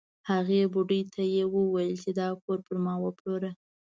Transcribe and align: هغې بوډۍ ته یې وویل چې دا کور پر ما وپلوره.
هغې 0.29 0.61
بوډۍ 0.73 1.01
ته 1.13 1.21
یې 1.35 1.43
وویل 1.55 1.93
چې 2.03 2.09
دا 2.19 2.27
کور 2.43 2.59
پر 2.65 2.75
ما 2.85 2.93
وپلوره. 3.05 3.49